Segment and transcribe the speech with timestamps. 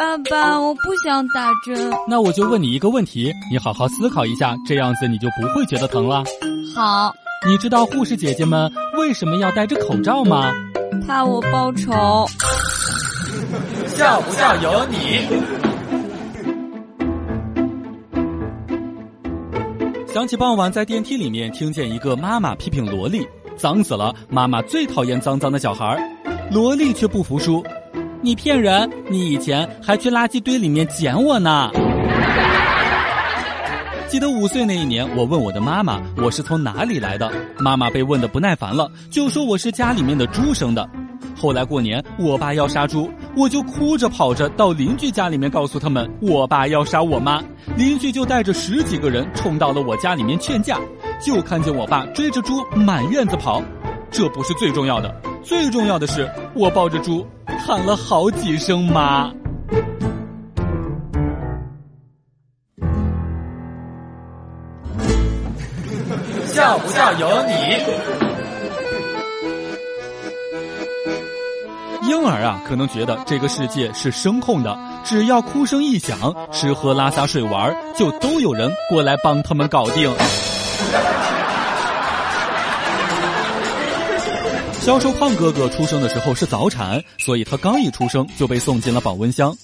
[0.00, 1.92] 爸爸，我不想打针。
[2.08, 6.24] 那我就问你一个问题，你好好思考一下，这样子你就不会觉得疼了。
[6.74, 7.14] 好。
[7.46, 10.54] 你知道护士姐姐们为什么要戴着口罩吗？
[11.06, 11.92] 怕我报仇。
[13.88, 15.28] 笑不笑由你。
[20.06, 26.00] 想起傍晚在电梯里面听见一个妈妈批评萝莉脏死了，妈妈最讨厌脏脏的小孩儿
[26.50, 27.62] 萝莉却不服输，
[28.22, 28.90] 你骗人！
[29.08, 31.70] 你以前还去垃圾堆里面捡我呢。
[34.08, 40.86] 记得五岁那一年，我问我的妈妈我是从哪里来的，妈妈被问的不耐烦了，就说我是家里面的猪生的。
[41.34, 47.42] 后来过年，我爸要杀猪，我就哭着跑着到邻居家里面告诉他们，我爸要杀我妈。
[47.74, 50.78] 邻居就带着十几个人冲到了我家里面劝架，
[51.24, 53.62] 就看见我爸追着猪满院子跑。
[54.10, 57.24] 这不是最重要的，最重要的是我抱着猪
[57.66, 59.30] 喊了好几声妈。
[66.46, 67.52] 笑不笑由你。
[72.08, 80.10] 婴儿啊，可能觉得这个世界是声控的，只要哭声一响，吃喝拉撒睡玩就都有人过来帮他们搞定。
[84.80, 89.54] 销售胖哥哥出生的时候是早产，所以他刚一出生就被送进了保温箱。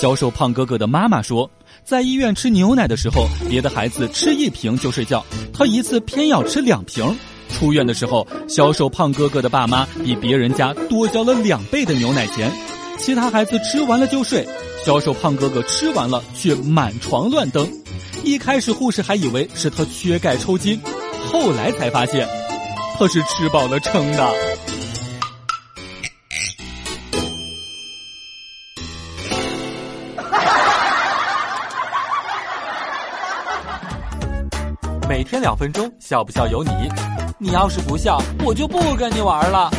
[0.00, 1.48] 销售胖哥哥的妈妈说，
[1.84, 7.16] 在医院吃牛奶的时候，别的孩子吃一瓶就睡觉，他一次偏要吃两瓶。
[7.50, 12.50] 出院的时候，销售胖哥哥的爸妈比别人家多交了两倍的牛奶钱。
[12.98, 14.46] 其他孩子吃完了就睡，
[14.84, 17.66] 销售胖哥哥吃完了却满床乱蹬。
[18.24, 20.80] 一开始护士还以为是他缺钙抽筋，
[21.30, 22.28] 后来才发现
[22.96, 24.32] 他是吃饱了撑的。
[35.08, 36.70] 每天两分钟，笑不笑由你。
[37.38, 39.70] 你要是不笑，我就不跟你玩了。